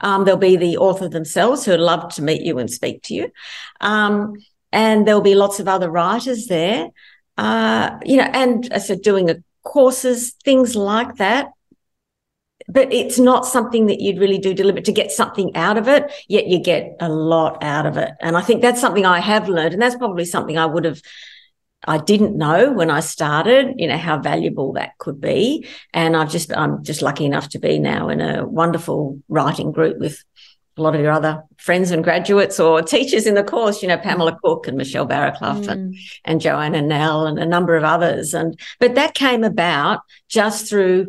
[0.00, 3.30] Um, there'll be the author themselves who'd love to meet you and speak to you,
[3.80, 4.34] um,
[4.72, 6.88] and there'll be lots of other writers there.
[7.36, 11.50] Uh, you know, and I said, doing a courses, things like that
[12.70, 16.10] but it's not something that you'd really do deliberate to get something out of it,
[16.28, 18.12] yet you get a lot out of it.
[18.20, 19.72] And I think that's something I have learned.
[19.72, 21.02] And that's probably something I would have,
[21.86, 25.66] I didn't know when I started, you know, how valuable that could be.
[25.92, 29.98] And I've just, I'm just lucky enough to be now in a wonderful writing group
[29.98, 30.22] with
[30.76, 33.98] a lot of your other friends and graduates or teachers in the course, you know,
[33.98, 35.68] Pamela Cook and Michelle Barraclough Mm.
[35.68, 38.32] and, and Joanna Nell and a number of others.
[38.32, 41.08] And, but that came about just through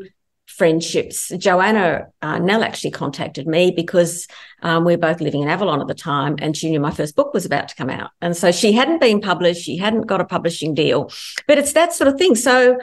[0.62, 1.32] friendships.
[1.40, 4.28] Joanna uh, Nell actually contacted me because
[4.62, 7.16] um, we were both living in Avalon at the time, and she knew my first
[7.16, 9.64] book was about to come out, and so she hadn't been published.
[9.64, 11.12] She hadn't got a publishing deal,
[11.48, 12.36] but it's that sort of thing.
[12.36, 12.78] So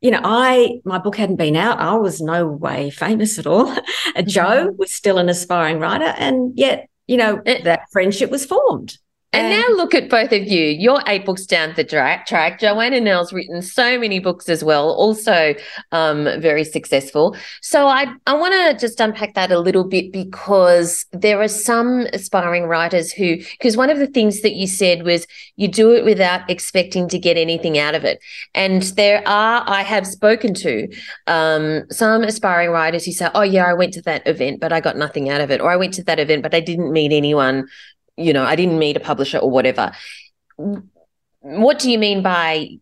[0.00, 1.80] you know, I my book hadn't been out.
[1.80, 3.74] I was no way famous at all.
[4.26, 4.76] Joe mm-hmm.
[4.76, 8.96] was still an aspiring writer, and yet, you know, that friendship was formed.
[9.34, 10.64] And now look at both of you.
[10.66, 12.26] You're eight books down the track.
[12.26, 12.60] track.
[12.60, 15.54] Joanna Nell's written so many books as well, also
[15.92, 17.36] um, very successful.
[17.60, 22.06] So I, I want to just unpack that a little bit because there are some
[22.12, 26.04] aspiring writers who, because one of the things that you said was you do it
[26.04, 28.20] without expecting to get anything out of it.
[28.54, 30.88] And there are, I have spoken to
[31.26, 34.80] um, some aspiring writers who say, oh, yeah, I went to that event, but I
[34.80, 35.60] got nothing out of it.
[35.60, 37.66] Or I went to that event, but I didn't meet anyone
[38.16, 39.92] you know, I didn't meet a publisher or whatever.
[41.40, 42.78] What do you mean by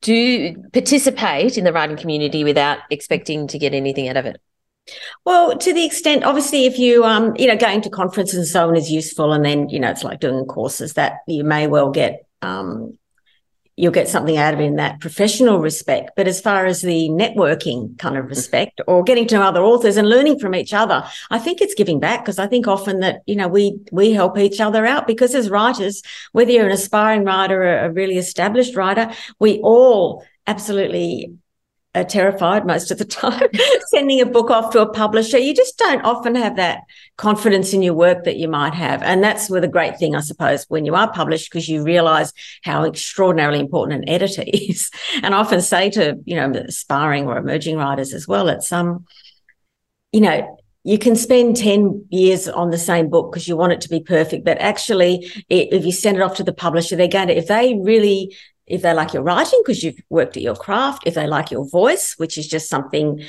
[0.00, 4.40] do participate in the writing community without expecting to get anything out of it?
[5.24, 8.68] Well, to the extent, obviously, if you, um, you know, going to conferences and so
[8.68, 11.90] on is useful, and then, you know, it's like doing courses that you may well
[11.90, 12.98] get um,
[13.82, 16.12] you'll get something out of it in that professional respect.
[16.14, 18.28] But as far as the networking kind of mm-hmm.
[18.28, 21.74] respect or getting to know other authors and learning from each other, I think it's
[21.74, 25.08] giving back because I think often that, you know, we, we help each other out
[25.08, 30.24] because as writers, whether you're an aspiring writer or a really established writer, we all
[30.46, 31.32] absolutely
[31.94, 33.48] are terrified most of the time
[33.88, 35.38] sending a book off to a publisher.
[35.38, 36.82] You just don't often have that
[37.16, 39.02] confidence in your work that you might have.
[39.02, 42.32] And that's where the great thing, I suppose, when you are published, because you realize
[42.64, 44.90] how extraordinarily important an editor is.
[45.22, 49.04] And I often say to, you know, aspiring or emerging writers as well, it's, um,
[50.12, 53.80] you know, you can spend 10 years on the same book because you want it
[53.82, 54.44] to be perfect.
[54.44, 57.78] But actually, if you send it off to the publisher, they're going to, if they
[57.80, 58.36] really
[58.72, 61.68] if they like your writing because you've worked at your craft, if they like your
[61.68, 63.22] voice, which is just something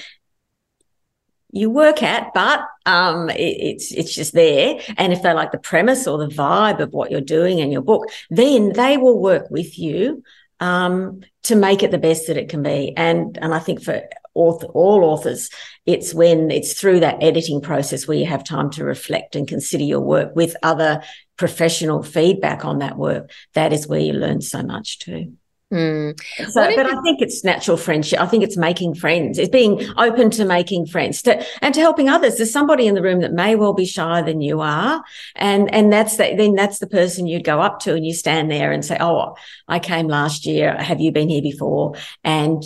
[1.51, 4.79] you work at, but um, it, it's it's just there.
[4.97, 7.82] And if they like the premise or the vibe of what you're doing in your
[7.82, 10.23] book, then they will work with you
[10.62, 12.93] um, to make it the best that it can be.
[12.95, 14.01] And and I think for
[14.34, 15.49] author, all authors,
[15.86, 19.84] it's when it's through that editing process where you have time to reflect and consider
[19.84, 21.03] your work with other
[21.38, 25.34] professional feedback on that work, that is where you learn so much too.
[25.74, 26.19] Mm.
[26.52, 28.22] So, but I think it's natural friendship.
[28.22, 29.39] I think it's making friends.
[29.39, 32.38] It's being open to making friends to, and to helping others.
[32.38, 35.04] There's somebody in the room that may well be shyer than you are,
[35.36, 38.52] and and that's the, then that's the person you'd go up to and you stand
[38.52, 39.36] there and say, "Oh,
[39.67, 40.78] I came last year.
[40.78, 42.62] Have you been here before?" And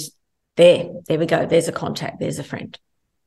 [0.58, 1.46] there, there we go.
[1.46, 2.20] There's a contact.
[2.20, 2.78] There's a friend.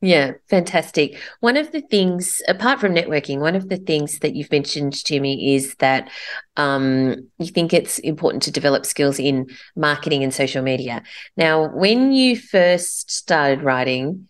[0.03, 1.19] Yeah, fantastic.
[1.41, 5.19] One of the things, apart from networking, one of the things that you've mentioned to
[5.19, 6.09] me is that
[6.57, 11.03] um, you think it's important to develop skills in marketing and social media.
[11.37, 14.27] Now, when you first started writing,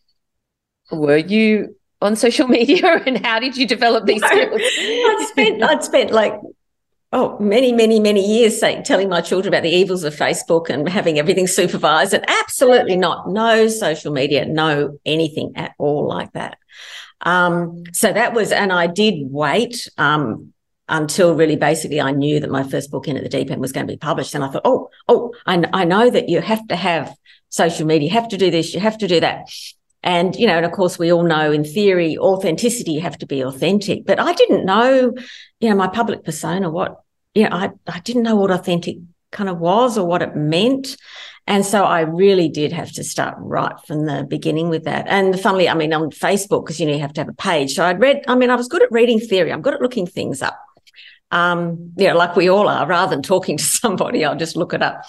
[0.92, 4.62] were you on social media and how did you develop these skills?
[4.62, 6.34] I'd spent, I'd spent like
[7.14, 11.20] oh, many, many, many years telling my children about the evils of Facebook and having
[11.20, 12.14] everything supervised.
[12.14, 13.30] And absolutely not.
[13.30, 16.58] No social media, no anything at all like that.
[17.22, 20.54] Um, so that was, and I did wait um,
[20.88, 23.72] until really basically I knew that my first book in at the deep end was
[23.72, 24.34] going to be published.
[24.34, 27.14] And I thought, oh, oh, I, I know that you have to have
[27.50, 29.50] social media, you have to do this, you have to do that.
[30.04, 33.28] And, you know, and of course, we all know in theory, authenticity, you have to
[33.28, 34.06] be authentic.
[34.06, 35.14] But I didn't know,
[35.60, 37.02] you know, my public persona, what,
[37.36, 38.98] you know, I, I didn't know what authentic
[39.32, 40.98] kind of was or what it meant.
[41.48, 45.08] And so I really did have to start right from the beginning with that.
[45.08, 47.74] And funnily, I mean, on Facebook, because, you know, you have to have a page.
[47.74, 49.52] So I'd read, I mean, I was good at reading theory.
[49.52, 50.60] I'm good at looking things up.
[51.32, 54.74] Um, you know, like we all are, rather than talking to somebody, I'll just look
[54.74, 55.04] it up.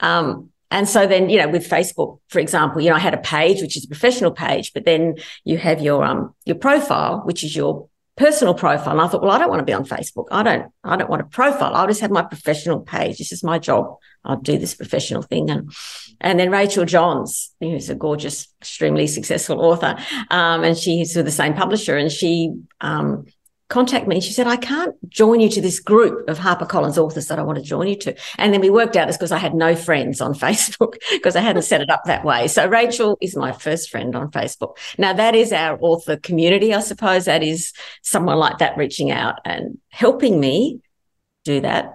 [0.00, 3.18] Um, and so then, you know, with Facebook, for example, you know, I had a
[3.18, 7.44] page, which is a professional page, but then you have your, um, your profile, which
[7.44, 8.92] is your personal profile.
[8.92, 10.26] And I thought, well, I don't want to be on Facebook.
[10.30, 11.74] I don't, I don't want a profile.
[11.74, 13.18] I'll just have my professional page.
[13.18, 13.96] This is my job.
[14.24, 15.50] I'll do this professional thing.
[15.50, 15.72] And,
[16.20, 19.96] and then Rachel Johns, who's a gorgeous, extremely successful author.
[20.30, 23.26] Um, and she's with the same publisher and she, um,
[23.68, 27.26] contact me and she said, I can't join you to this group of HarperCollins authors
[27.26, 28.14] that I want to join you to.
[28.38, 31.40] And then we worked out this because I had no friends on Facebook because I
[31.40, 32.46] hadn't set it up that way.
[32.46, 34.76] So Rachel is my first friend on Facebook.
[34.98, 36.72] Now that is our author community.
[36.72, 40.80] I suppose that is someone like that reaching out and helping me
[41.44, 41.94] do that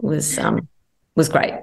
[0.00, 0.68] was, um,
[1.16, 1.54] was great.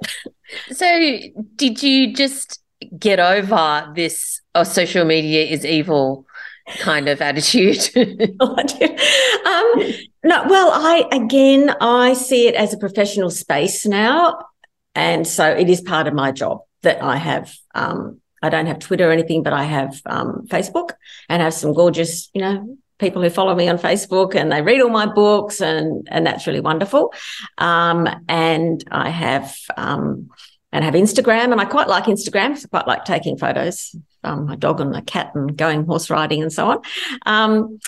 [0.70, 1.18] So
[1.56, 2.62] did you just
[2.96, 6.27] get over this, oh, social media is evil
[6.78, 7.78] kind of attitude?
[7.96, 8.08] um,
[10.24, 14.38] no, well, I again, I see it as a professional space now,
[14.94, 18.78] and so it is part of my job that I have um, I don't have
[18.78, 20.90] Twitter or anything, but I have um, Facebook
[21.28, 24.80] and have some gorgeous, you know, people who follow me on Facebook and they read
[24.80, 27.12] all my books and and that's really wonderful.
[27.58, 30.30] Um, and I have um,
[30.72, 32.56] and have Instagram and I quite like Instagram.
[32.56, 33.94] So I quite like taking photos,
[34.24, 36.78] um, my dog and my cat and going horse riding and so on.
[37.26, 37.78] Um,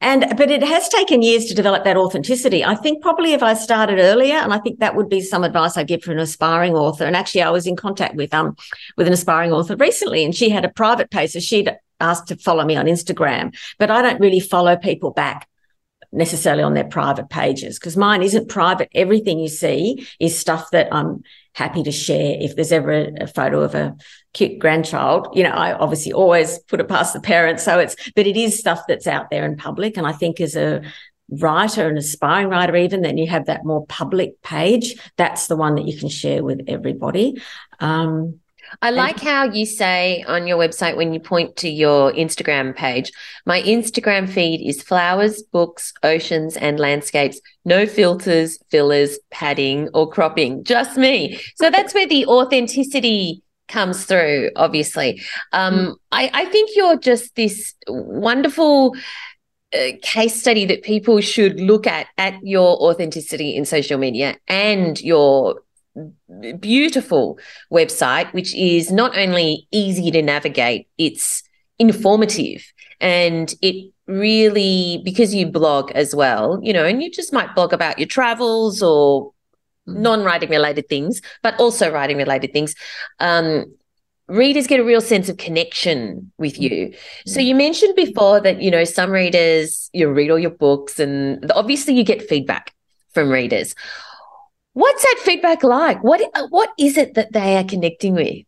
[0.00, 2.62] and but it has taken years to develop that authenticity.
[2.62, 5.78] I think probably if I started earlier, and I think that would be some advice
[5.78, 7.04] I give for an aspiring author.
[7.06, 8.54] And actually, I was in contact with um
[8.98, 12.36] with an aspiring author recently, and she had a private page, so she'd asked to
[12.36, 15.48] follow me on Instagram, but I don't really follow people back
[16.12, 18.88] necessarily on their private pages because mine isn't private.
[18.94, 21.22] Everything you see is stuff that I'm
[21.54, 22.36] happy to share.
[22.40, 23.96] If there's ever a, photo of a
[24.32, 27.64] cute grandchild, you know, I obviously always put it past the parents.
[27.64, 29.96] So it's, but it is stuff that's out there in public.
[29.96, 30.82] And I think as a
[31.30, 34.96] writer, an aspiring writer, even then you have that more public page.
[35.16, 37.40] That's the one that you can share with everybody.
[37.80, 38.40] Um,
[38.82, 43.12] I like how you say on your website when you point to your Instagram page,
[43.46, 47.40] my Instagram feed is flowers, books, oceans, and landscapes.
[47.64, 51.40] No filters, fillers, padding, or cropping, just me.
[51.56, 55.22] So that's where the authenticity comes through, obviously.
[55.52, 55.94] Um, mm.
[56.12, 58.94] I, I think you're just this wonderful
[59.74, 65.00] uh, case study that people should look at at your authenticity in social media and
[65.00, 65.60] your
[66.60, 67.38] beautiful
[67.72, 71.42] website, which is not only easy to navigate, it's
[71.78, 72.64] informative
[73.00, 77.72] and it really because you blog as well you know and you just might blog
[77.72, 79.32] about your travels or
[79.88, 79.96] mm.
[79.96, 82.74] non-writing related things but also writing related things
[83.20, 83.64] um,
[84.28, 86.94] readers get a real sense of connection with you
[87.26, 87.46] so mm.
[87.46, 91.94] you mentioned before that you know some readers you read all your books and obviously
[91.94, 92.72] you get feedback
[93.12, 93.74] from readers
[94.74, 96.02] What's that feedback like?
[96.02, 96.20] What
[96.50, 98.44] what is it that they are connecting with?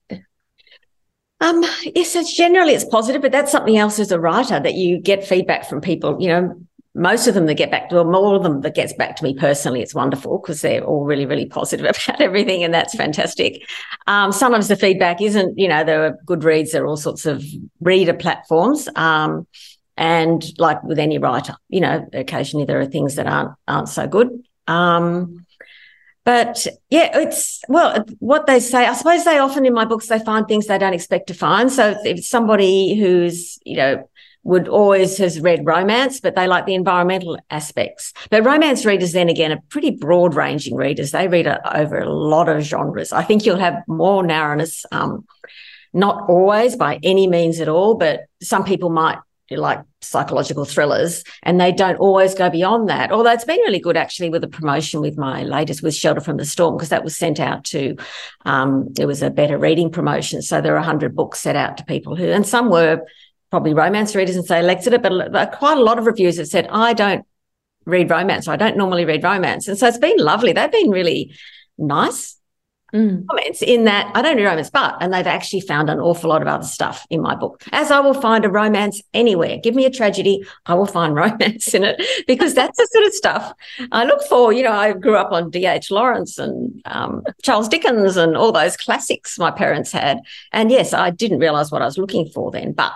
[1.41, 4.99] Um, yes, it's generally it's positive, but that's something else as a writer that you
[4.99, 6.21] get feedback from people.
[6.21, 8.93] You know, most of them that get back to, well, all of them that gets
[8.95, 12.75] back to me personally, it's wonderful because they're all really, really positive about everything, and
[12.75, 13.63] that's fantastic.
[14.07, 17.45] Um, sometimes the feedback isn't, you know, there are Goodreads, there are all sorts of
[17.81, 18.89] reader platforms.
[18.97, 19.47] Um,
[19.97, 24.07] and like with any writer, you know, occasionally there are things that aren't aren't so
[24.07, 24.29] good.
[24.67, 25.46] Um,
[26.27, 28.85] but yeah, it's well, what they say.
[28.85, 31.71] I suppose they often in my books they find things they don't expect to find.
[31.71, 34.11] So if somebody who's you know
[34.43, 38.13] would always has read romance, but they like the environmental aspects.
[38.29, 41.13] But romance readers, then again, are pretty broad ranging readers.
[41.13, 43.13] They read a, over a lot of genres.
[43.13, 44.85] I think you'll have more narrowness.
[44.91, 45.27] Um,
[45.93, 49.19] not always by any means at all, but some people might
[49.51, 53.13] like psychological thrillers and they don't always go beyond that.
[53.13, 56.37] Although it's been really good actually with the promotion with my latest with shelter from
[56.37, 57.97] the storm because that was sent out to
[58.45, 60.43] um, it was a better reading promotion.
[60.43, 63.03] So there are 100 books set out to people who and some were
[63.51, 66.67] probably romance readers and say elected it but quite a lot of reviews have said
[66.73, 67.25] i don't
[67.87, 68.49] read romance.
[68.49, 69.69] I don't normally read romance.
[69.69, 70.53] And so it's been lovely.
[70.53, 71.35] They've been really
[71.79, 72.37] nice
[72.97, 73.27] mm.
[73.27, 76.43] comments in that I don't read romance, but and they've actually found an awful lot
[76.43, 77.63] of other stuff in my book.
[77.73, 79.59] As I will find a romance anywhere.
[79.59, 83.15] Give me a tragedy, I will find romance in it because that's the sort of
[83.15, 83.53] stuff
[83.93, 84.53] I look for.
[84.53, 85.91] You know, I grew up on D.H.
[85.91, 90.21] Lawrence and um, Charles Dickens and all those classics my parents had.
[90.53, 92.93] And yes, I didn't realize what I was looking for then, but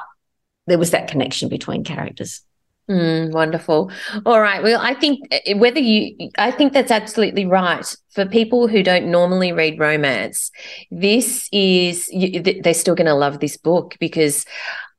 [0.66, 2.42] there was that connection between characters.
[2.90, 3.92] Mm, wonderful.
[4.26, 4.64] All right.
[4.64, 7.86] Well, I think eh, whether you, I think that's absolutely right.
[8.10, 10.50] For people who don't normally read romance,
[10.90, 14.44] this is, they're still going to love this book because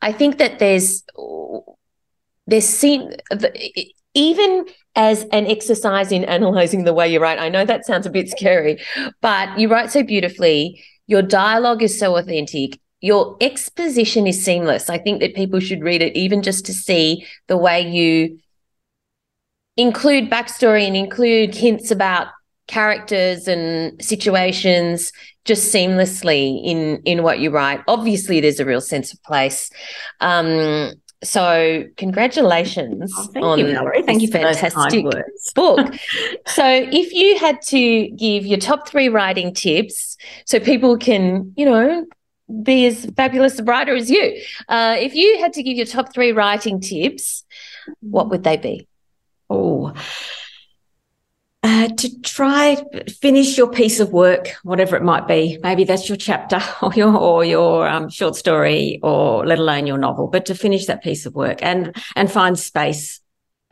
[0.02, 1.04] I think that there's,
[2.48, 3.12] there's seen,
[4.14, 4.66] even
[4.96, 7.39] as an exercise in analyzing the way you write.
[7.39, 8.80] I know that sounds a bit scary,
[9.22, 10.82] but you write so beautifully.
[11.08, 14.89] Your dialogue is so authentic your exposition is seamless.
[14.89, 18.39] I think that people should read it even just to see the way you
[19.76, 22.28] include backstory and include hints about
[22.68, 25.12] characters and situations
[25.43, 27.82] just seamlessly in in what you write.
[27.88, 29.72] Obviously, there's a real sense of place.
[30.20, 30.93] Um,
[31.24, 33.91] so congratulations oh, on you.
[34.06, 35.06] Thank you for fantastic
[35.56, 35.93] book.
[36.47, 41.66] so if you had to give your top three writing tips so people can, you
[41.66, 42.06] know,
[42.64, 44.41] be as fabulous a writer as you.
[44.68, 47.43] Uh, if you had to give your top three writing tips,
[48.02, 48.88] what would they be?
[49.49, 49.93] Oh,
[51.64, 52.84] uh, to try
[53.22, 55.60] finish your piece of work, whatever it might be.
[55.62, 59.97] Maybe that's your chapter or your or your um, short story, or let alone your
[59.97, 60.28] novel.
[60.28, 63.20] But to finish that piece of work and and find space.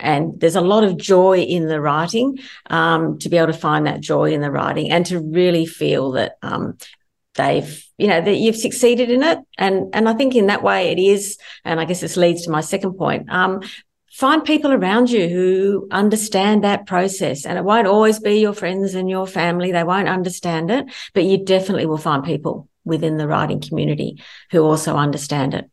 [0.02, 2.38] And there's a lot of joy in the writing.
[2.70, 6.12] Um, to be able to find that joy in the writing and to really feel
[6.12, 6.78] that um,
[7.40, 9.40] they've you know that you've succeeded in it.
[9.58, 12.52] And and i think in that way it is and i guess this leads to
[12.52, 13.62] my second point um,
[14.12, 17.46] find people around you who understand that process.
[17.46, 19.72] And it won't always be your friends and your family.
[19.72, 24.22] They won't understand it but you definitely will find people within the writing community
[24.52, 25.70] who also understand it.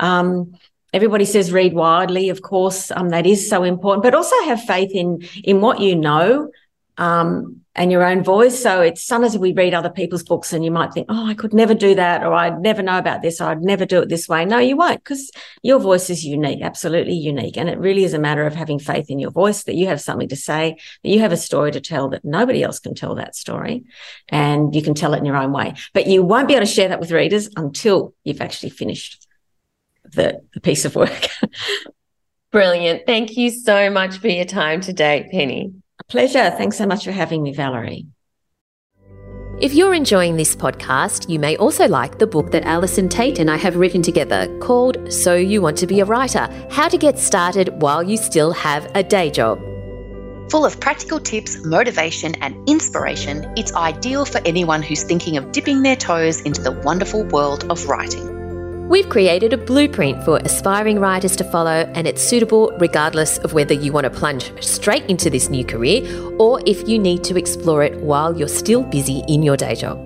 [0.00, 0.56] Um,
[0.92, 2.30] everybody says read widely.
[2.30, 5.94] Of course um, that is so important but also have faith in in what you
[5.94, 6.50] know
[6.98, 8.60] um, and your own voice.
[8.60, 11.54] So it's sometimes we read other people's books and you might think, oh, I could
[11.54, 14.28] never do that, or I'd never know about this, or I'd never do it this
[14.28, 14.44] way.
[14.44, 15.30] No, you won't, because
[15.62, 17.56] your voice is unique, absolutely unique.
[17.56, 20.00] And it really is a matter of having faith in your voice that you have
[20.00, 23.14] something to say, that you have a story to tell that nobody else can tell
[23.14, 23.84] that story.
[24.28, 25.74] And you can tell it in your own way.
[25.94, 29.24] But you won't be able to share that with readers until you've actually finished
[30.02, 31.28] the, the piece of work.
[32.50, 33.02] Brilliant.
[33.06, 35.74] Thank you so much for your time today, Penny.
[36.08, 36.50] A pleasure.
[36.50, 38.06] Thanks so much for having me, Valerie.
[39.60, 43.50] If you're enjoying this podcast, you may also like the book that Allison Tait and
[43.50, 47.18] I have written together called So You Want to Be a Writer How to Get
[47.18, 49.58] Started While You Still Have a Day Job.
[50.50, 55.82] Full of practical tips, motivation, and inspiration, it's ideal for anyone who's thinking of dipping
[55.82, 58.37] their toes into the wonderful world of writing.
[58.88, 63.74] We've created a blueprint for aspiring writers to follow, and it's suitable regardless of whether
[63.74, 67.82] you want to plunge straight into this new career or if you need to explore
[67.82, 70.02] it while you're still busy in your day job.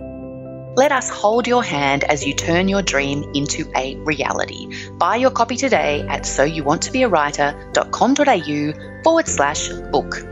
[0.75, 4.67] Let us hold your hand as you turn your dream into a reality.
[4.95, 10.32] Buy your copy today at soyouwanttobeawriter.com.au forward slash book.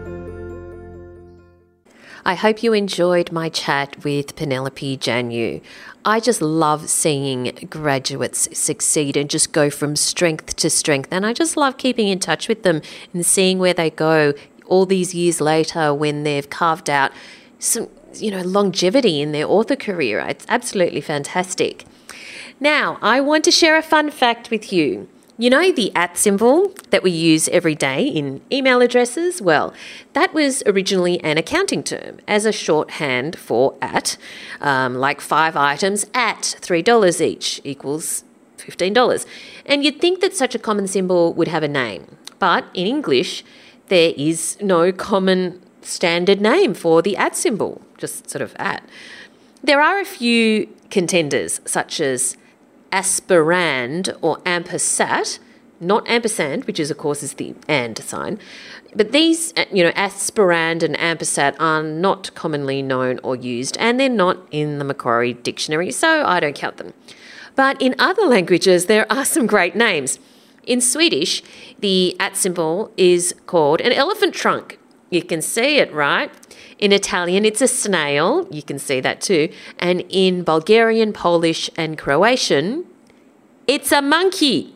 [2.24, 5.62] I hope you enjoyed my chat with Penelope Janu.
[6.04, 11.08] I just love seeing graduates succeed and just go from strength to strength.
[11.10, 12.82] And I just love keeping in touch with them
[13.14, 14.34] and seeing where they go
[14.66, 17.10] all these years later when they've carved out
[17.58, 20.20] some, you know, longevity in their author career.
[20.20, 21.84] It's absolutely fantastic.
[22.60, 25.08] Now, I want to share a fun fact with you.
[25.41, 29.41] You know the at symbol that we use every day in email addresses?
[29.41, 29.72] Well,
[30.12, 34.18] that was originally an accounting term as a shorthand for at,
[34.61, 38.22] um, like five items at $3 each equals
[38.59, 39.24] $15.
[39.64, 42.18] And you'd think that such a common symbol would have a name.
[42.38, 43.43] But in English,
[43.88, 48.86] there is no common standard name for the at symbol, just sort of at.
[49.64, 52.36] There are a few contenders, such as
[52.93, 55.38] asperand or ampersat,
[55.80, 58.38] not ampersand, which is of course is the and sign.
[58.95, 64.01] But these, uh, you know, asperand and ampersat are not commonly known or used, and
[64.01, 66.93] they're not in the Macquarie Dictionary, so I don't count them.
[67.55, 70.18] But in other languages, there are some great names.
[70.66, 71.43] In Swedish,
[71.78, 74.79] the at symbol is called an elephant trunk.
[75.11, 76.30] You can see it, right?
[76.78, 78.46] In Italian, it's a snail.
[78.50, 79.52] You can see that too.
[79.78, 82.86] And in Bulgarian, Polish, and Croatian,
[83.66, 84.74] it's a monkey.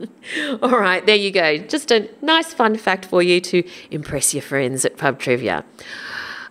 [0.62, 1.58] All right, there you go.
[1.58, 5.64] Just a nice fun fact for you to impress your friends at pub trivia.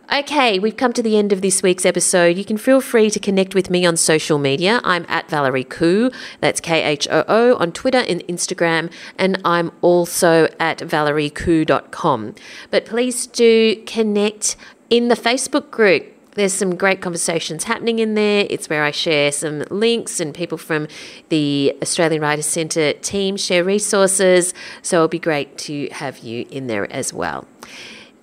[0.09, 2.37] Okay, we've come to the end of this week's episode.
[2.37, 4.79] You can feel free to connect with me on social media.
[4.85, 9.69] I'm at Valerie Khoo, that's K H O O, on Twitter and Instagram, and I'm
[9.81, 12.35] also at valeriekhoo.com.
[12.71, 14.55] But please do connect
[14.89, 16.05] in the Facebook group.
[16.35, 18.47] There's some great conversations happening in there.
[18.49, 20.87] It's where I share some links and people from
[21.27, 24.53] the Australian Writers Centre team share resources.
[24.81, 27.45] So it'll be great to have you in there as well.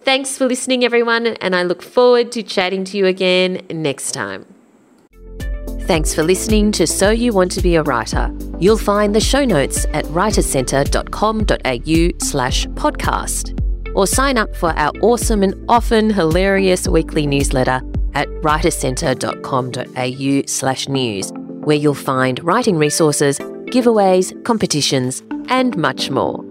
[0.05, 4.45] Thanks for listening, everyone, and I look forward to chatting to you again next time.
[5.87, 8.31] Thanks for listening to So You Want to Be a Writer.
[8.59, 13.59] You'll find the show notes at writerscentre.com.au slash podcast
[13.95, 17.81] or sign up for our awesome and often hilarious weekly newsletter
[18.15, 21.33] at writerscentre.com.au slash news,
[21.65, 26.45] where you'll find writing resources, giveaways, competitions, and much more.